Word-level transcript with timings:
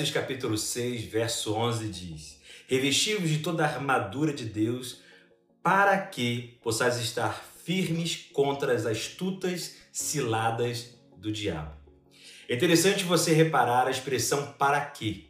Efésios 0.00 0.14
capítulo 0.14 0.56
6, 0.56 1.04
verso 1.04 1.52
11 1.52 1.88
diz: 1.88 2.40
Revestivos 2.66 3.28
de 3.28 3.40
toda 3.40 3.66
a 3.66 3.68
armadura 3.68 4.32
de 4.32 4.46
Deus, 4.46 5.02
para 5.62 5.98
que 5.98 6.58
possais 6.62 6.98
estar 6.98 7.44
firmes 7.62 8.30
contra 8.32 8.72
as 8.72 8.86
astutas 8.86 9.76
ciladas 9.92 10.98
do 11.18 11.30
diabo. 11.30 11.72
É 12.48 12.54
interessante 12.54 13.04
você 13.04 13.34
reparar 13.34 13.88
a 13.88 13.90
expressão 13.90 14.54
para 14.58 14.80
quê. 14.80 15.24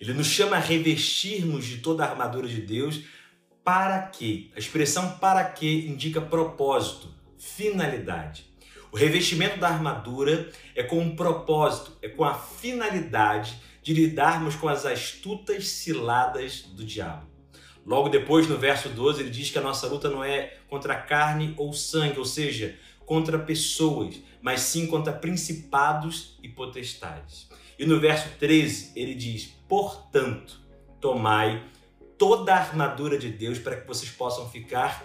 Ele 0.00 0.12
nos 0.12 0.28
chama 0.28 0.54
a 0.54 0.60
revestirmos 0.60 1.64
de 1.64 1.78
toda 1.78 2.04
a 2.04 2.10
armadura 2.10 2.46
de 2.46 2.60
Deus 2.60 3.00
para 3.64 4.00
quê? 4.00 4.52
A 4.54 4.60
expressão 4.60 5.18
para 5.18 5.42
quê 5.42 5.86
indica 5.88 6.20
propósito, 6.20 7.12
finalidade. 7.36 8.46
O 8.92 8.96
revestimento 8.96 9.58
da 9.58 9.70
armadura 9.70 10.52
é 10.72 10.84
com 10.84 11.00
um 11.00 11.16
propósito, 11.16 11.98
é 12.00 12.08
com 12.08 12.22
a 12.22 12.34
finalidade 12.34 13.73
de 13.84 13.92
lidarmos 13.92 14.56
com 14.56 14.66
as 14.66 14.86
astutas 14.86 15.68
ciladas 15.68 16.62
do 16.62 16.82
diabo. 16.82 17.26
Logo 17.84 18.08
depois, 18.08 18.48
no 18.48 18.56
verso 18.56 18.88
12, 18.88 19.20
ele 19.20 19.30
diz 19.30 19.50
que 19.50 19.58
a 19.58 19.62
nossa 19.62 19.86
luta 19.86 20.08
não 20.08 20.24
é 20.24 20.56
contra 20.70 20.96
carne 20.96 21.52
ou 21.58 21.70
sangue, 21.74 22.18
ou 22.18 22.24
seja, 22.24 22.78
contra 23.04 23.38
pessoas, 23.38 24.16
mas 24.40 24.60
sim 24.60 24.86
contra 24.86 25.12
principados 25.12 26.38
e 26.42 26.48
potestades. 26.48 27.46
E 27.78 27.84
no 27.84 28.00
verso 28.00 28.30
13, 28.38 28.92
ele 28.96 29.14
diz: 29.14 29.54
Portanto, 29.68 30.58
tomai 30.98 31.62
toda 32.16 32.54
a 32.54 32.60
armadura 32.60 33.18
de 33.18 33.28
Deus 33.28 33.58
para 33.58 33.76
que 33.76 33.86
vocês 33.86 34.10
possam 34.10 34.48
ficar 34.48 35.04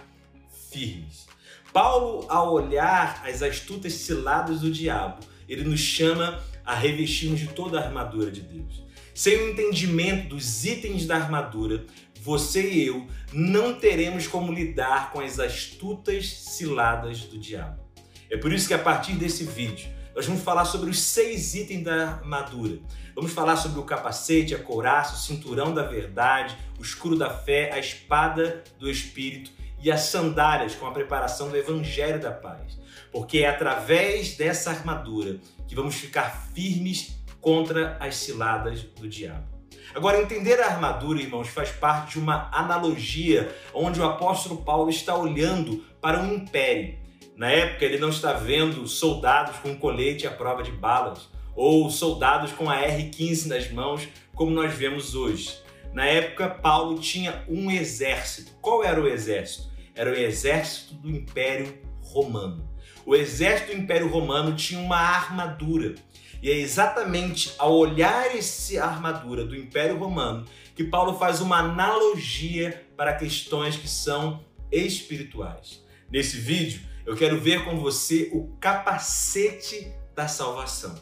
firmes. 0.70 1.26
Paulo, 1.70 2.24
ao 2.30 2.54
olhar 2.54 3.22
as 3.28 3.42
astutas 3.42 3.92
ciladas 3.92 4.60
do 4.60 4.70
diabo, 4.70 5.22
ele 5.46 5.64
nos 5.64 5.80
chama 5.80 6.42
a 6.70 6.74
revestirmos 6.74 7.40
de 7.40 7.48
toda 7.48 7.80
a 7.80 7.84
armadura 7.84 8.30
de 8.30 8.42
Deus. 8.42 8.84
Sem 9.12 9.36
o 9.36 9.50
entendimento 9.50 10.28
dos 10.28 10.64
itens 10.64 11.04
da 11.04 11.16
armadura, 11.16 11.84
você 12.22 12.70
e 12.70 12.86
eu 12.86 13.08
não 13.32 13.74
teremos 13.74 14.28
como 14.28 14.52
lidar 14.52 15.10
com 15.10 15.18
as 15.18 15.40
astutas 15.40 16.28
ciladas 16.28 17.22
do 17.22 17.36
diabo. 17.36 17.82
É 18.30 18.36
por 18.36 18.52
isso 18.52 18.68
que 18.68 18.74
a 18.74 18.78
partir 18.78 19.14
desse 19.14 19.42
vídeo 19.42 19.90
nós 20.14 20.26
vamos 20.26 20.42
falar 20.42 20.64
sobre 20.64 20.88
os 20.88 21.00
seis 21.00 21.56
itens 21.56 21.82
da 21.82 22.10
armadura. 22.10 22.78
Vamos 23.16 23.32
falar 23.32 23.56
sobre 23.56 23.80
o 23.80 23.84
capacete, 23.84 24.54
a 24.54 24.58
couraça, 24.62 25.14
o 25.14 25.18
cinturão 25.18 25.74
da 25.74 25.82
verdade, 25.82 26.56
o 26.78 26.82
escudo 26.82 27.16
da 27.16 27.30
fé, 27.30 27.72
a 27.72 27.80
espada 27.80 28.62
do 28.78 28.88
espírito 28.88 29.50
e 29.82 29.90
as 29.90 30.02
sandálias 30.02 30.76
com 30.76 30.86
a 30.86 30.92
preparação 30.92 31.50
do 31.50 31.56
evangelho 31.56 32.20
da 32.20 32.30
paz. 32.30 32.78
Porque 33.12 33.38
é 33.38 33.48
através 33.48 34.36
dessa 34.36 34.70
armadura 34.70 35.38
que 35.66 35.74
vamos 35.74 35.94
ficar 35.94 36.48
firmes 36.54 37.16
contra 37.40 37.96
as 37.98 38.16
ciladas 38.16 38.82
do 38.82 39.08
diabo. 39.08 39.60
Agora, 39.94 40.20
entender 40.20 40.60
a 40.60 40.66
armadura, 40.66 41.20
irmãos, 41.20 41.48
faz 41.48 41.70
parte 41.70 42.12
de 42.12 42.18
uma 42.20 42.48
analogia 42.52 43.52
onde 43.74 44.00
o 44.00 44.04
apóstolo 44.04 44.62
Paulo 44.62 44.88
está 44.88 45.16
olhando 45.16 45.84
para 46.00 46.20
um 46.20 46.34
império. 46.34 46.96
Na 47.36 47.50
época, 47.50 47.84
ele 47.84 47.98
não 47.98 48.10
está 48.10 48.34
vendo 48.34 48.86
soldados 48.86 49.56
com 49.58 49.74
colete 49.76 50.26
à 50.26 50.30
prova 50.30 50.62
de 50.62 50.70
balas 50.70 51.28
ou 51.56 51.90
soldados 51.90 52.52
com 52.52 52.70
a 52.70 52.76
R-15 52.76 53.46
nas 53.46 53.70
mãos, 53.70 54.06
como 54.34 54.50
nós 54.50 54.72
vemos 54.74 55.14
hoje. 55.14 55.58
Na 55.92 56.04
época, 56.04 56.48
Paulo 56.48 57.00
tinha 57.00 57.44
um 57.48 57.70
exército. 57.70 58.52
Qual 58.60 58.84
era 58.84 59.00
o 59.00 59.08
exército? 59.08 59.68
Era 59.94 60.10
o 60.10 60.14
exército 60.14 60.94
do 60.94 61.10
Império 61.10 61.76
Romano. 62.12 62.68
O 63.06 63.14
exército 63.14 63.72
do 63.72 63.78
Império 63.78 64.08
Romano 64.08 64.54
tinha 64.54 64.80
uma 64.80 64.98
armadura. 64.98 65.94
E 66.42 66.50
é 66.50 66.56
exatamente 66.56 67.52
ao 67.58 67.76
olhar 67.76 68.34
essa 68.34 68.84
armadura 68.84 69.44
do 69.44 69.56
Império 69.56 69.98
Romano 69.98 70.46
que 70.74 70.84
Paulo 70.84 71.18
faz 71.18 71.40
uma 71.40 71.58
analogia 71.58 72.86
para 72.96 73.14
questões 73.14 73.76
que 73.76 73.88
são 73.88 74.44
espirituais. 74.72 75.84
Nesse 76.10 76.38
vídeo, 76.38 76.80
eu 77.04 77.14
quero 77.14 77.38
ver 77.38 77.64
com 77.64 77.78
você 77.78 78.30
o 78.32 78.56
capacete 78.58 79.92
da 80.14 80.26
salvação. 80.26 80.94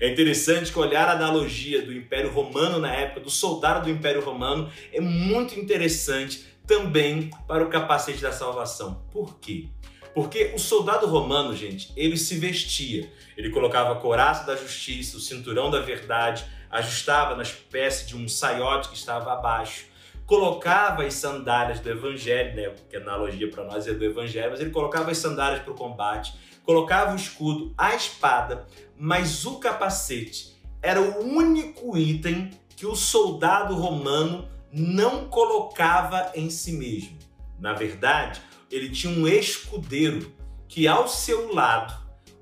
É 0.00 0.10
interessante 0.10 0.72
que 0.72 0.78
olhar 0.78 1.08
a 1.08 1.12
analogia 1.12 1.84
do 1.84 1.92
Império 1.92 2.30
Romano 2.30 2.78
na 2.78 2.94
época, 2.94 3.20
do 3.20 3.30
soldado 3.30 3.84
do 3.84 3.90
Império 3.90 4.22
Romano, 4.22 4.70
é 4.92 5.00
muito 5.00 5.58
interessante 5.58 6.46
também 6.66 7.30
para 7.46 7.64
o 7.64 7.68
capacete 7.68 8.20
da 8.20 8.32
salvação. 8.32 9.06
Por 9.10 9.38
quê? 9.38 9.68
Porque 10.16 10.52
o 10.54 10.58
soldado 10.58 11.06
romano, 11.06 11.54
gente, 11.54 11.92
ele 11.94 12.16
se 12.16 12.38
vestia. 12.38 13.12
Ele 13.36 13.50
colocava 13.50 13.92
a 13.92 13.96
couraça 13.96 14.46
da 14.46 14.56
justiça, 14.56 15.18
o 15.18 15.20
cinturão 15.20 15.70
da 15.70 15.80
verdade, 15.80 16.42
ajustava 16.70 17.36
na 17.36 17.42
espécie 17.42 18.06
de 18.06 18.16
um 18.16 18.26
saiote 18.26 18.88
que 18.88 18.96
estava 18.96 19.30
abaixo, 19.34 19.84
colocava 20.24 21.02
as 21.02 21.12
sandálias 21.12 21.80
do 21.80 21.90
evangelho, 21.90 22.56
né? 22.56 22.70
Porque 22.70 22.96
a 22.96 23.00
analogia 23.00 23.50
para 23.50 23.64
nós 23.64 23.86
é 23.86 23.92
do 23.92 24.02
evangelho, 24.02 24.52
mas 24.52 24.60
ele 24.62 24.70
colocava 24.70 25.10
as 25.10 25.18
sandálias 25.18 25.62
para 25.62 25.74
o 25.74 25.76
combate, 25.76 26.32
colocava 26.64 27.12
o 27.12 27.16
escudo, 27.16 27.74
a 27.76 27.94
espada, 27.94 28.66
mas 28.98 29.44
o 29.44 29.58
capacete 29.58 30.56
era 30.80 30.98
o 30.98 31.26
único 31.26 31.94
item 31.94 32.52
que 32.74 32.86
o 32.86 32.96
soldado 32.96 33.74
romano 33.74 34.48
não 34.72 35.28
colocava 35.28 36.32
em 36.34 36.48
si 36.48 36.72
mesmo. 36.72 37.18
Na 37.60 37.74
verdade, 37.74 38.40
ele 38.70 38.90
tinha 38.90 39.12
um 39.12 39.26
escudeiro 39.26 40.32
que 40.68 40.88
ao 40.88 41.08
seu 41.08 41.52
lado 41.52 41.94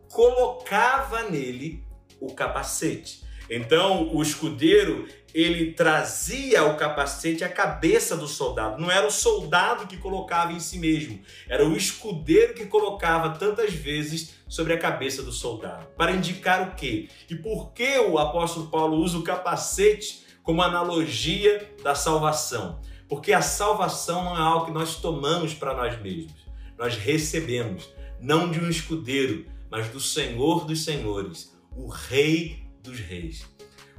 colocava 0.08 1.24
nele 1.24 1.84
o 2.20 2.32
capacete. 2.32 3.22
Então, 3.50 4.14
o 4.14 4.22
escudeiro, 4.22 5.06
ele 5.34 5.72
trazia 5.72 6.64
o 6.64 6.76
capacete 6.76 7.44
à 7.44 7.48
cabeça 7.48 8.16
do 8.16 8.26
soldado. 8.26 8.80
Não 8.80 8.90
era 8.90 9.06
o 9.06 9.10
soldado 9.10 9.86
que 9.86 9.98
colocava 9.98 10.52
em 10.52 10.60
si 10.60 10.78
mesmo, 10.78 11.20
era 11.48 11.66
o 11.66 11.76
escudeiro 11.76 12.54
que 12.54 12.66
colocava 12.66 13.36
tantas 13.36 13.74
vezes 13.74 14.34
sobre 14.48 14.72
a 14.72 14.78
cabeça 14.78 15.22
do 15.22 15.32
soldado. 15.32 15.88
Para 15.96 16.12
indicar 16.12 16.68
o 16.68 16.74
quê? 16.74 17.08
E 17.28 17.34
por 17.34 17.72
que 17.72 17.98
o 17.98 18.18
apóstolo 18.18 18.68
Paulo 18.68 18.96
usa 18.96 19.18
o 19.18 19.24
capacete 19.24 20.24
como 20.42 20.62
analogia 20.62 21.74
da 21.82 21.94
salvação? 21.94 22.80
Porque 23.14 23.32
a 23.32 23.40
salvação 23.40 24.24
não 24.24 24.36
é 24.36 24.40
algo 24.40 24.66
que 24.66 24.72
nós 24.72 24.96
tomamos 24.96 25.54
para 25.54 25.72
nós 25.72 26.02
mesmos. 26.02 26.34
Nós 26.76 26.96
recebemos, 26.96 27.88
não 28.20 28.50
de 28.50 28.58
um 28.58 28.68
escudeiro, 28.68 29.46
mas 29.70 29.86
do 29.88 30.00
Senhor 30.00 30.64
dos 30.64 30.82
Senhores, 30.82 31.56
o 31.76 31.86
Rei 31.86 32.66
dos 32.82 32.98
Reis. 32.98 33.48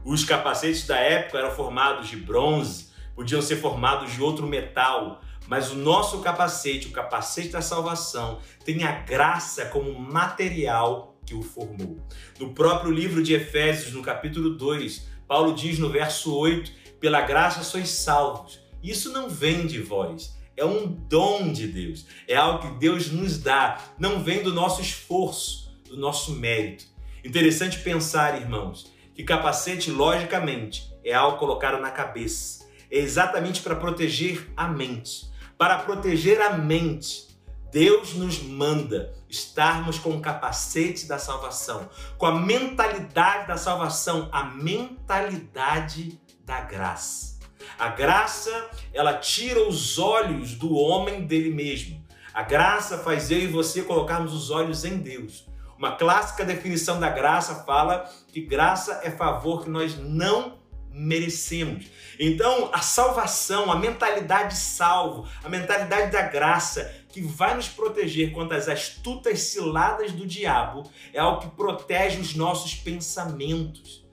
Os 0.03 0.25
capacetes 0.25 0.85
da 0.85 0.97
época 0.97 1.37
eram 1.37 1.51
formados 1.51 2.09
de 2.09 2.17
bronze, 2.17 2.89
podiam 3.15 3.41
ser 3.41 3.55
formados 3.55 4.11
de 4.11 4.21
outro 4.21 4.45
metal, 4.45 5.21
mas 5.47 5.71
o 5.71 5.75
nosso 5.75 6.19
capacete, 6.19 6.89
o 6.89 6.91
capacete 6.91 7.47
da 7.47 7.61
salvação, 7.61 8.39
tem 8.65 8.83
a 8.83 8.91
graça 8.91 9.67
como 9.67 9.97
material 9.97 11.17
que 11.25 11.33
o 11.33 11.41
formou. 11.41 12.05
No 12.37 12.53
próprio 12.53 12.91
livro 12.91 13.23
de 13.23 13.33
Efésios, 13.33 13.93
no 13.93 14.01
capítulo 14.01 14.57
2, 14.57 15.07
Paulo 15.25 15.55
diz 15.55 15.79
no 15.79 15.89
verso 15.89 16.35
8: 16.35 16.69
Pela 16.99 17.21
graça 17.21 17.63
sois 17.63 17.87
salvos 17.89 18.64
isso 18.89 19.11
não 19.11 19.29
vem 19.29 19.65
de 19.67 19.81
vós, 19.81 20.35
é 20.57 20.63
um 20.63 20.87
dom 20.87 21.51
de 21.51 21.67
Deus, 21.67 22.05
é 22.27 22.35
algo 22.35 22.59
que 22.59 22.79
Deus 22.79 23.11
nos 23.11 23.37
dá, 23.37 23.81
não 23.99 24.23
vem 24.23 24.41
do 24.41 24.53
nosso 24.53 24.81
esforço, 24.81 25.73
do 25.85 25.97
nosso 25.97 26.31
mérito. 26.33 26.85
Interessante 27.23 27.79
pensar, 27.79 28.39
irmãos, 28.39 28.93
que 29.13 29.23
capacete, 29.23 29.91
logicamente, 29.91 30.93
é 31.03 31.13
algo 31.13 31.37
colocado 31.37 31.81
na 31.81 31.91
cabeça, 31.91 32.65
é 32.91 32.97
exatamente 32.97 33.61
para 33.61 33.75
proteger 33.75 34.49
a 34.55 34.67
mente. 34.67 35.29
Para 35.57 35.79
proteger 35.79 36.41
a 36.41 36.57
mente, 36.57 37.27
Deus 37.71 38.13
nos 38.13 38.41
manda 38.41 39.13
estarmos 39.29 39.97
com 39.99 40.11
o 40.11 40.21
capacete 40.21 41.07
da 41.07 41.17
salvação, 41.17 41.89
com 42.17 42.25
a 42.25 42.39
mentalidade 42.39 43.47
da 43.47 43.57
salvação, 43.57 44.29
a 44.31 44.43
mentalidade 44.43 46.19
da 46.45 46.61
graça. 46.61 47.34
A 47.77 47.89
graça, 47.89 48.69
ela 48.93 49.13
tira 49.13 49.67
os 49.67 49.97
olhos 49.97 50.55
do 50.55 50.73
homem 50.73 51.25
dele 51.25 51.51
mesmo. 51.51 52.03
A 52.33 52.43
graça 52.43 52.97
faz 52.97 53.31
eu 53.31 53.39
e 53.39 53.47
você 53.47 53.81
colocarmos 53.81 54.33
os 54.33 54.49
olhos 54.49 54.83
em 54.83 54.97
Deus. 54.97 55.45
Uma 55.77 55.93
clássica 55.93 56.45
definição 56.45 56.99
da 56.99 57.09
graça 57.09 57.63
fala 57.65 58.09
que 58.27 58.41
graça 58.41 59.01
é 59.03 59.11
favor 59.11 59.63
que 59.63 59.69
nós 59.69 59.97
não 59.97 60.57
merecemos. 60.89 61.87
Então, 62.17 62.69
a 62.71 62.79
salvação, 62.79 63.69
a 63.69 63.75
mentalidade 63.75 64.55
salvo, 64.55 65.27
a 65.43 65.49
mentalidade 65.49 66.11
da 66.11 66.21
graça 66.21 66.93
que 67.09 67.21
vai 67.21 67.53
nos 67.55 67.67
proteger 67.67 68.31
contra 68.31 68.57
as 68.57 68.69
astutas 68.69 69.39
ciladas 69.41 70.13
do 70.13 70.25
diabo, 70.25 70.83
é 71.13 71.19
algo 71.19 71.41
que 71.41 71.55
protege 71.55 72.19
os 72.19 72.33
nossos 72.35 72.73
pensamentos. 72.73 74.04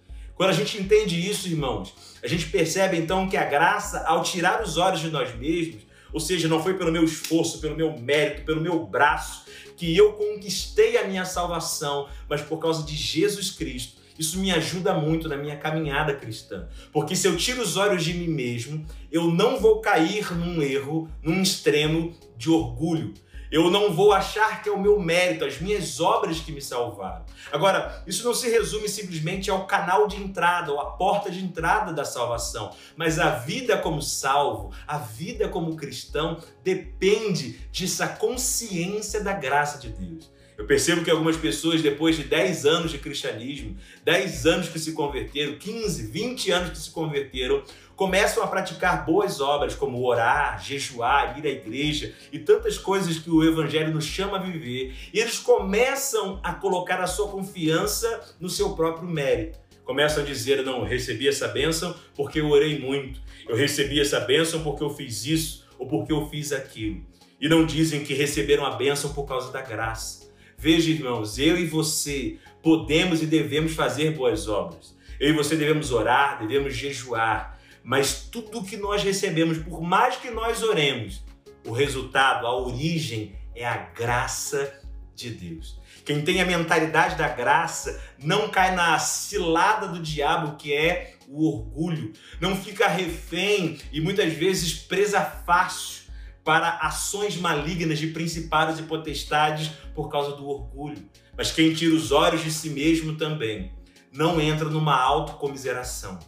Quando 0.43 0.51
a 0.51 0.55
gente 0.55 0.77
entende 0.77 1.31
isso, 1.31 1.47
irmãos, 1.47 1.95
a 2.21 2.27
gente 2.27 2.47
percebe 2.47 2.97
então 2.97 3.29
que 3.29 3.37
a 3.37 3.45
graça, 3.45 4.05
ao 4.09 4.25
tirar 4.25 4.61
os 4.61 4.77
olhos 4.77 4.99
de 4.99 5.09
nós 5.09 5.33
mesmos, 5.37 5.83
ou 6.13 6.19
seja, 6.19 6.49
não 6.49 6.61
foi 6.61 6.75
pelo 6.75 6.91
meu 6.91 7.05
esforço, 7.05 7.61
pelo 7.61 7.77
meu 7.77 7.97
mérito, 7.97 8.45
pelo 8.45 8.61
meu 8.61 8.85
braço 8.85 9.45
que 9.77 9.97
eu 9.97 10.15
conquistei 10.15 10.99
a 10.99 11.07
minha 11.07 11.25
salvação, 11.25 12.09
mas 12.29 12.43
por 12.43 12.59
causa 12.59 12.85
de 12.85 12.97
Jesus 12.97 13.53
Cristo. 13.53 14.03
Isso 14.19 14.37
me 14.41 14.51
ajuda 14.51 14.93
muito 14.95 15.29
na 15.29 15.37
minha 15.37 15.57
caminhada 15.57 16.13
cristã. 16.13 16.67
Porque 16.93 17.15
se 17.15 17.29
eu 17.29 17.37
tiro 17.37 17.63
os 17.63 17.77
olhos 17.77 18.03
de 18.03 18.13
mim 18.13 18.27
mesmo, 18.27 18.85
eu 19.13 19.31
não 19.31 19.61
vou 19.61 19.81
cair 19.81 20.35
num 20.35 20.61
erro, 20.61 21.09
num 21.23 21.41
extremo 21.41 22.13
de 22.37 22.51
orgulho. 22.51 23.15
Eu 23.53 23.71
não 23.71 23.93
vou 23.93 24.15
achar 24.15 24.63
que 24.63 24.69
é 24.71 24.73
o 24.73 24.81
meu 24.81 24.99
mérito, 24.99 25.45
as 25.45 25.61
minhas 25.61 26.01
obras 26.01 26.41
que 26.41 26.51
me 26.51 26.63
salvaram. 26.63 27.27
Agora, 27.53 28.03
isso 28.07 28.25
não 28.25 28.33
se 28.33 28.49
resume 28.49 28.89
simplesmente 28.89 29.51
ao 29.51 29.67
canal 29.67 30.09
de 30.09 30.17
entrada 30.17 30.73
ou 30.73 30.81
à 30.81 30.93
porta 30.93 31.31
de 31.31 31.45
entrada 31.45 31.93
da 31.93 32.03
salvação, 32.03 32.75
mas 32.97 33.19
a 33.19 33.29
vida 33.29 33.77
como 33.77 34.01
salvo, 34.01 34.73
a 34.87 34.97
vida 34.97 35.51
como 35.51 35.77
cristão 35.77 36.39
depende 36.65 37.61
dessa 37.79 38.09
consciência 38.09 39.23
da 39.23 39.35
graça 39.35 39.79
de 39.79 39.91
Deus. 39.91 40.33
Eu 40.57 40.67
percebo 40.67 41.03
que 41.03 41.11
algumas 41.11 41.37
pessoas, 41.37 41.83
depois 41.83 42.17
de 42.17 42.25
10 42.25 42.67
anos 42.67 42.91
de 42.91 42.99
cristianismo, 42.99 43.77
10 44.05 44.47
anos 44.47 44.69
que 44.69 44.79
se 44.79 44.93
converteram, 44.93 45.59
15, 45.59 46.07
20 46.07 46.51
anos 46.53 46.71
que 46.71 46.79
se 46.79 46.91
converteram, 46.91 47.63
começam 47.97 48.43
a 48.43 48.47
praticar 48.47 49.05
boas 49.05 49.41
obras, 49.41 49.75
como 49.75 50.05
orar, 50.05 50.63
jejuar, 50.63 51.39
ir 51.39 51.47
à 51.47 51.51
igreja 51.51 52.15
e 52.33 52.39
tantas 52.39 52.79
coisas 52.79 53.19
que 53.19 53.31
o 53.31 53.45
Evangelho 53.45 53.93
nos 53.93 54.05
chama 54.05 54.39
a 54.39 54.41
viver, 54.41 54.95
e 55.13 55.19
eles 55.19 55.39
começam 55.39 56.41
a 56.43 56.53
colocar 56.53 57.01
a 57.01 57.07
sua 57.07 57.29
confiança 57.29 58.35
no 58.41 58.49
seu 58.49 58.71
próprio 58.71 59.09
mérito. 59.09 59.59
Começam 59.85 60.23
a 60.23 60.27
dizer: 60.27 60.65
Não, 60.65 60.79
eu 60.79 60.85
recebi 60.85 61.29
essa 61.29 61.49
bênção 61.49 61.95
porque 62.15 62.41
eu 62.41 62.49
orei 62.49 62.79
muito, 62.79 63.21
eu 63.49 63.57
recebi 63.57 64.01
essa 64.01 64.21
bênção 64.21 64.63
porque 64.63 64.83
eu 64.83 64.91
fiz 64.91 65.27
isso 65.27 65.67
ou 65.79 65.87
porque 65.87 66.13
eu 66.13 66.29
fiz 66.29 66.53
aquilo. 66.53 67.05
E 67.41 67.49
não 67.49 67.67
dizem 67.67 68.05
que 68.05 68.15
receberam 68.15 68.65
a 68.65 68.77
bênção 68.77 69.13
por 69.13 69.25
causa 69.25 69.51
da 69.51 69.61
graça. 69.61 70.31
Veja, 70.57 70.91
irmãos, 70.91 71.39
eu 71.39 71.59
e 71.59 71.67
você 71.67 72.39
podemos 72.63 73.21
e 73.21 73.27
devemos 73.27 73.75
fazer 73.75 74.13
boas 74.13 74.47
obras. 74.47 74.97
Eu 75.19 75.31
e 75.31 75.33
você 75.33 75.57
devemos 75.57 75.91
orar, 75.91 76.39
devemos 76.39 76.77
jejuar, 76.77 77.52
mas 77.85 78.29
tudo 78.31 78.65
que 78.65 78.77
nós 78.77 79.03
recebemos, 79.03 79.59
por 79.59 79.83
mais 79.83 80.17
que 80.17 80.31
nós 80.31 80.63
oremos, 80.63 81.25
o 81.67 81.73
resultado, 81.73 82.47
a 82.47 82.57
origem 82.57 83.37
é 83.55 83.67
a 83.67 83.77
graça 83.77 84.81
de 85.15 85.31
Deus. 85.31 85.81
Quem 86.05 86.23
tem 86.23 86.41
a 86.41 86.47
mentalidade 86.47 87.17
da 87.17 87.29
graça 87.29 88.03
não 88.19 88.49
cai 88.49 88.75
na 88.75 88.99
cilada 88.99 89.87
do 89.87 90.01
diabo 90.01 90.57
que 90.57 90.73
é 90.73 91.15
o 91.29 91.47
orgulho, 91.47 92.13
não 92.41 92.57
fica 92.57 92.89
refém 92.89 93.79
e 93.93 94.01
muitas 94.01 94.33
vezes 94.33 94.75
presa 94.75 95.21
fácil 95.21 96.03
para 96.45 96.79
ações 96.79 97.37
malignas 97.37 97.99
de 97.99 98.09
principados 98.09 98.79
e 98.81 98.83
potestades 98.83 99.69
por 99.95 100.09
causa 100.11 100.37
do 100.37 100.49
orgulho. 100.49 101.09
Mas 101.37 101.53
quem 101.53 101.73
tira 101.73 101.95
os 101.95 102.11
olhos 102.11 102.43
de 102.43 102.51
si 102.51 102.71
mesmo 102.71 103.17
também 103.17 103.73
não 104.13 104.41
entra 104.41 104.69
numa 104.69 105.01
autocomiseração. 105.01 106.19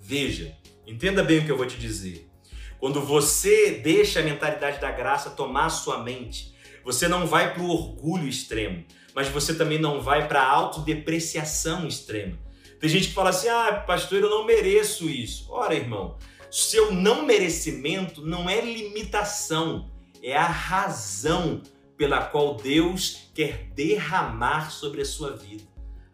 Veja, 0.00 0.56
Entenda 0.86 1.24
bem 1.24 1.40
o 1.40 1.44
que 1.44 1.50
eu 1.50 1.56
vou 1.56 1.66
te 1.66 1.76
dizer. 1.76 2.30
Quando 2.78 3.00
você 3.00 3.72
deixa 3.82 4.20
a 4.20 4.22
mentalidade 4.22 4.80
da 4.80 4.90
graça 4.90 5.30
tomar 5.30 5.68
sua 5.70 6.02
mente, 6.02 6.54
você 6.84 7.08
não 7.08 7.26
vai 7.26 7.52
para 7.52 7.62
o 7.62 7.70
orgulho 7.70 8.28
extremo, 8.28 8.84
mas 9.14 9.28
você 9.28 9.54
também 9.54 9.78
não 9.78 10.00
vai 10.00 10.28
para 10.28 10.42
a 10.42 10.48
autodepreciação 10.48 11.88
extrema. 11.88 12.38
Tem 12.78 12.88
gente 12.88 13.08
que 13.08 13.14
fala 13.14 13.30
assim: 13.30 13.48
ah, 13.48 13.82
pastor, 13.86 14.20
eu 14.20 14.30
não 14.30 14.44
mereço 14.44 15.08
isso. 15.08 15.46
Ora, 15.50 15.74
irmão, 15.74 16.16
seu 16.50 16.92
não 16.92 17.26
merecimento 17.26 18.24
não 18.24 18.48
é 18.48 18.60
limitação, 18.60 19.90
é 20.22 20.36
a 20.36 20.46
razão 20.46 21.62
pela 21.96 22.22
qual 22.22 22.54
Deus 22.54 23.30
quer 23.34 23.70
derramar 23.74 24.70
sobre 24.70 25.00
a 25.00 25.04
sua 25.04 25.34
vida. 25.34 25.64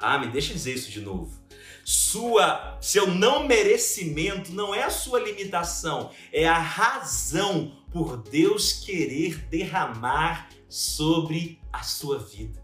Ah, 0.02 0.19
me 0.19 0.26
deixa 0.26 0.52
dizer 0.52 0.75
isso 0.75 0.90
de 0.90 1.00
novo 1.00 1.43
sua 1.84 2.78
seu 2.81 3.06
não 3.08 3.46
merecimento 3.46 4.52
não 4.52 4.75
é 4.75 4.84
a 4.84 4.90
sua 4.90 5.20
limitação, 5.20 6.10
é 6.32 6.46
a 6.46 6.58
razão 6.58 7.76
por 7.93 8.16
Deus 8.16 8.72
querer 8.72 9.38
derramar 9.49 10.49
sobre 10.69 11.60
a 11.72 11.82
sua 11.82 12.19
vida. 12.19 12.62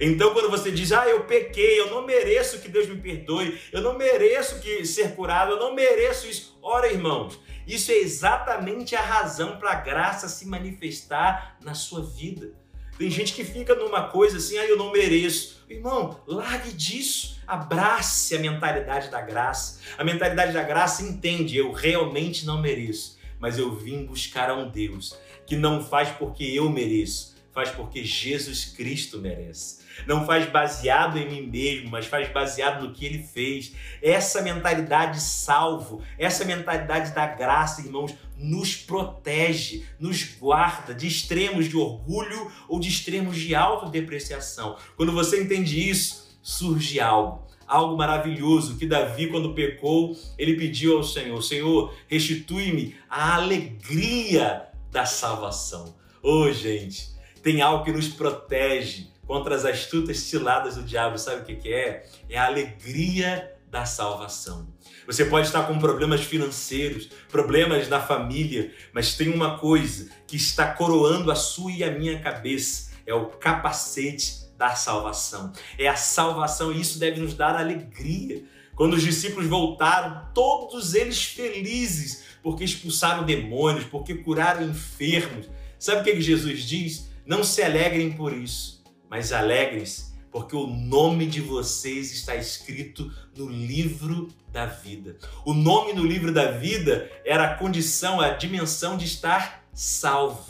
Então, 0.00 0.32
quando 0.32 0.50
você 0.50 0.70
diz, 0.70 0.92
ah, 0.92 1.08
eu 1.08 1.24
pequei, 1.24 1.80
eu 1.80 1.90
não 1.90 2.06
mereço 2.06 2.60
que 2.60 2.68
Deus 2.68 2.86
me 2.86 3.00
perdoe, 3.00 3.58
eu 3.72 3.80
não 3.80 3.98
mereço 3.98 4.60
que 4.60 4.84
ser 4.84 5.16
curado, 5.16 5.52
eu 5.52 5.58
não 5.58 5.74
mereço 5.74 6.28
isso. 6.28 6.56
Ora, 6.62 6.92
irmãos, 6.92 7.40
isso 7.66 7.90
é 7.90 7.96
exatamente 7.96 8.94
a 8.94 9.00
razão 9.00 9.58
para 9.58 9.72
a 9.72 9.80
graça 9.80 10.28
se 10.28 10.46
manifestar 10.46 11.58
na 11.64 11.74
sua 11.74 12.02
vida. 12.02 12.54
Tem 12.98 13.08
gente 13.08 13.32
que 13.32 13.44
fica 13.44 13.76
numa 13.76 14.08
coisa 14.08 14.38
assim, 14.38 14.58
ah, 14.58 14.66
eu 14.66 14.76
não 14.76 14.90
mereço. 14.90 15.62
Irmão, 15.70 16.20
largue 16.26 16.72
disso. 16.72 17.38
Abrace 17.46 18.34
a 18.34 18.40
mentalidade 18.40 19.08
da 19.08 19.22
graça. 19.22 19.80
A 19.96 20.02
mentalidade 20.02 20.52
da 20.52 20.64
graça 20.64 21.04
entende, 21.04 21.56
eu 21.56 21.70
realmente 21.72 22.44
não 22.44 22.60
mereço, 22.60 23.16
mas 23.38 23.56
eu 23.56 23.72
vim 23.74 24.04
buscar 24.04 24.50
a 24.50 24.54
um 24.54 24.68
Deus 24.68 25.16
que 25.46 25.56
não 25.56 25.82
faz 25.82 26.10
porque 26.10 26.42
eu 26.42 26.68
mereço, 26.68 27.36
faz 27.52 27.70
porque 27.70 28.04
Jesus 28.04 28.64
Cristo 28.64 29.18
merece. 29.18 29.77
Não 30.06 30.26
faz 30.26 30.48
baseado 30.50 31.18
em 31.18 31.28
mim 31.28 31.46
mesmo, 31.46 31.90
mas 31.90 32.06
faz 32.06 32.28
baseado 32.30 32.86
no 32.86 32.92
que 32.92 33.04
ele 33.04 33.22
fez. 33.22 33.74
Essa 34.02 34.42
mentalidade 34.42 35.20
salvo, 35.20 36.02
essa 36.18 36.44
mentalidade 36.44 37.12
da 37.12 37.26
graça, 37.26 37.80
irmãos, 37.80 38.14
nos 38.36 38.76
protege, 38.76 39.84
nos 39.98 40.24
guarda 40.38 40.94
de 40.94 41.06
extremos 41.06 41.68
de 41.68 41.76
orgulho 41.76 42.50
ou 42.68 42.78
de 42.78 42.88
extremos 42.88 43.36
de 43.36 43.54
autodepreciação. 43.54 44.76
Quando 44.96 45.12
você 45.12 45.42
entende 45.42 45.88
isso, 45.88 46.38
surge 46.42 47.00
algo 47.00 47.48
algo 47.68 47.98
maravilhoso 47.98 48.78
que 48.78 48.86
Davi, 48.86 49.26
quando 49.26 49.52
pecou, 49.52 50.16
ele 50.38 50.56
pediu 50.56 50.96
ao 50.96 51.04
Senhor: 51.04 51.40
Senhor, 51.42 51.94
restitui-me 52.08 52.96
a 53.08 53.36
alegria 53.36 54.66
da 54.90 55.04
salvação. 55.04 55.94
Ô, 56.22 56.44
oh, 56.44 56.52
gente, 56.52 57.10
tem 57.42 57.60
algo 57.60 57.84
que 57.84 57.92
nos 57.92 58.08
protege 58.08 59.08
contra 59.28 59.54
as 59.54 59.66
astutas 59.66 60.18
ciladas 60.20 60.76
do 60.76 60.82
diabo. 60.82 61.18
Sabe 61.18 61.42
o 61.42 61.56
que, 61.56 61.72
é? 61.72 62.06
É 62.30 62.38
a 62.38 62.46
alegria 62.46 63.54
da 63.70 63.84
salvação. 63.84 64.66
Você 65.06 65.26
pode 65.26 65.46
estar 65.46 65.66
com 65.66 65.78
problemas 65.78 66.22
financeiros, 66.22 67.10
problemas 67.28 67.88
na 67.88 68.00
família, 68.00 68.72
mas 68.92 69.14
tem 69.14 69.28
uma 69.28 69.58
coisa 69.58 70.10
que 70.26 70.36
está 70.36 70.72
coroando 70.72 71.30
a 71.30 71.34
sua 71.34 71.70
e 71.70 71.84
a 71.84 71.90
minha 71.90 72.18
cabeça: 72.18 72.90
é 73.06 73.12
o 73.12 73.26
capacete 73.26 74.48
da 74.56 74.74
salvação. 74.74 75.52
É 75.78 75.86
a 75.86 75.96
salvação 75.96 76.72
e 76.72 76.80
isso 76.80 76.98
deve 76.98 77.20
nos 77.20 77.34
dar 77.34 77.54
alegria. 77.54 78.42
Quando 78.74 78.94
os 78.94 79.02
discípulos 79.02 79.46
voltaram, 79.46 80.28
todos 80.32 80.94
eles 80.94 81.22
felizes, 81.24 82.24
porque 82.42 82.64
expulsaram 82.64 83.24
demônios, 83.24 83.84
porque 83.84 84.14
curaram 84.14 84.62
enfermos. 84.62 85.46
Sabe 85.78 86.00
o 86.00 86.04
que 86.04 86.20
Jesus 86.20 86.62
diz? 86.62 87.08
Não 87.26 87.44
se 87.44 87.62
alegrem 87.62 88.12
por 88.12 88.32
isso, 88.32 88.77
mas 89.10 89.32
alegrem-se 89.32 90.08
porque 90.30 90.54
o 90.54 90.66
nome 90.66 91.26
de 91.26 91.40
vocês 91.40 92.12
está 92.12 92.36
escrito 92.36 93.10
no 93.36 93.48
livro 93.48 94.28
da 94.52 94.66
vida. 94.66 95.18
O 95.44 95.54
nome 95.54 95.92
no 95.92 96.04
livro 96.04 96.32
da 96.32 96.50
vida 96.50 97.10
era 97.24 97.44
a 97.44 97.54
condição, 97.54 98.20
a 98.20 98.30
dimensão 98.30 98.96
de 98.96 99.04
estar 99.04 99.64
salvo. 99.72 100.44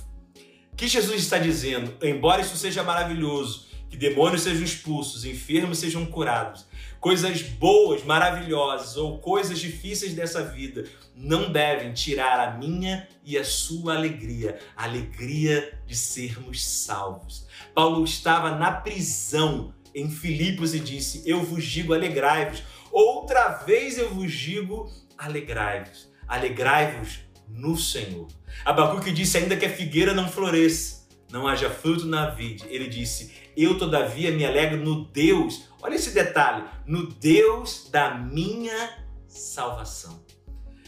O 0.73 0.77
que 0.77 0.89
Jesus 0.89 1.23
está 1.23 1.39
dizendo? 1.39 1.95
Embora 2.03 2.43
isso 2.43 2.57
seja 2.57 2.83
maravilhoso, 2.83 3.68
que 3.89 3.97
demônios 3.97 4.43
sejam 4.43 4.65
expulsos, 4.65 5.25
enfermos 5.25 5.79
sejam 5.79 6.05
curados, 6.07 6.67
coisas 7.01 7.43
boas, 7.43 8.05
maravilhosas 8.05 8.97
ou 8.97 9.19
coisas 9.19 9.59
difíceis 9.59 10.15
dessa 10.15 10.43
vida 10.43 10.85
não 11.15 11.51
devem 11.51 11.93
tirar 11.93 12.41
a 12.41 12.57
minha 12.57 13.09
e 13.25 13.37
a 13.37 13.45
sua 13.45 13.97
alegria, 13.97 14.59
a 14.77 14.85
alegria 14.85 15.79
de 15.87 15.97
sermos 15.97 16.65
salvos. 16.65 17.47
Paulo 17.75 18.05
estava 18.05 18.55
na 18.55 18.71
prisão 18.71 19.75
em 19.95 20.11
Filipos 20.11 20.75
e 20.75 20.81
disse: 20.81 21.23
Eu 21.27 21.43
vos 21.43 21.65
digo, 21.65 21.93
alegrai-vos. 21.93 22.63
Outra 22.91 23.49
vez 23.49 23.99
eu 23.99 24.15
vos 24.15 24.33
digo, 24.33 24.91
alegrai-vos. 25.17 26.09
Alegrai-vos 26.27 27.21
no 27.49 27.77
Senhor. 27.77 28.29
Abacuque 28.65 29.11
disse: 29.11 29.39
Ainda 29.39 29.57
que 29.57 29.67
a 29.67 29.71
figueira 29.71 30.15
não 30.15 30.29
floresça, 30.29 31.07
não 31.31 31.49
haja 31.49 31.69
fruto 31.69 32.07
na 32.07 32.31
vide. 32.31 32.65
Ele 32.69 32.89
disse: 32.89 33.33
Eu, 33.59 33.77
todavia, 33.77 34.31
me 34.31 34.47
alegro 34.47 34.77
no 34.77 35.05
Deus. 35.07 35.69
Olha 35.83 35.97
esse 35.97 36.13
detalhe: 36.13 36.63
no 36.87 37.09
Deus 37.09 37.89
da 37.91 38.15
minha 38.15 39.05
salvação. 39.27 40.25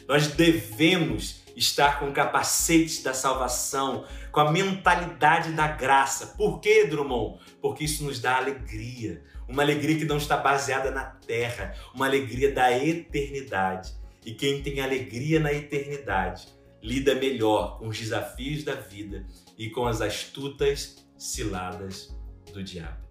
Nós 0.06 0.28
devemos 0.28 1.42
estar 1.56 1.98
com 1.98 2.12
capacetes 2.12 3.02
da 3.02 3.12
salvação, 3.12 4.04
com 4.30 4.38
a 4.38 4.52
mentalidade 4.52 5.50
da 5.50 5.66
graça. 5.66 6.28
Por 6.38 6.60
quê, 6.60 6.86
Drummond? 6.86 7.40
Porque 7.60 7.82
isso 7.82 8.04
nos 8.04 8.20
dá 8.20 8.36
alegria. 8.36 9.20
Uma 9.48 9.62
alegria 9.62 9.98
que 9.98 10.04
não 10.04 10.18
está 10.18 10.36
baseada 10.36 10.92
na 10.92 11.06
terra, 11.06 11.74
uma 11.92 12.06
alegria 12.06 12.54
da 12.54 12.70
eternidade. 12.70 13.92
E 14.24 14.32
quem 14.32 14.62
tem 14.62 14.80
alegria 14.80 15.40
na 15.40 15.52
eternidade 15.52 16.46
lida 16.80 17.16
melhor 17.16 17.80
com 17.80 17.88
os 17.88 17.98
desafios 17.98 18.62
da 18.62 18.76
vida 18.76 19.26
e 19.58 19.70
com 19.70 19.86
as 19.88 20.00
astutas 20.00 21.04
ciladas 21.18 22.19
do 22.52 22.62
diabo. 22.62 23.10